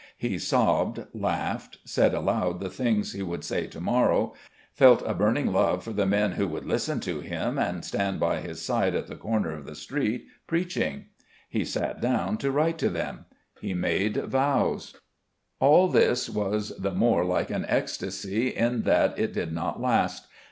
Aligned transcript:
He 0.17 0.39
sobbed, 0.39 1.05
laughed, 1.13 1.77
said 1.85 2.15
aloud 2.15 2.59
the 2.59 2.71
things 2.71 3.13
he 3.13 3.21
would 3.21 3.43
say 3.43 3.67
to 3.67 3.79
morrow, 3.79 4.33
felt 4.73 5.03
a 5.05 5.13
burning 5.13 5.53
love 5.53 5.83
for 5.83 5.93
the 5.93 6.07
men 6.07 6.31
who 6.31 6.47
would 6.47 6.65
listen 6.65 6.99
to 7.01 7.19
him 7.19 7.59
and 7.59 7.85
stand 7.85 8.19
by 8.19 8.39
his 8.39 8.59
side 8.63 8.95
at 8.95 9.05
the 9.05 9.15
corner 9.15 9.51
of 9.55 9.67
the 9.67 9.75
street, 9.75 10.25
preaching. 10.47 11.05
He 11.47 11.63
sat 11.63 12.01
down 12.01 12.39
to 12.39 12.49
write 12.49 12.79
to 12.79 12.89
them; 12.89 13.25
he 13.59 13.75
made 13.75 14.17
vows. 14.17 14.95
All 15.59 15.87
this 15.87 16.27
was 16.27 16.69
the 16.79 16.95
more 16.95 17.23
like 17.23 17.51
an 17.51 17.65
ecstasy 17.67 18.47
in 18.47 18.81
that 18.85 19.19
it 19.19 19.33
did 19.33 19.51
not 19.53 19.79
last. 19.79 20.25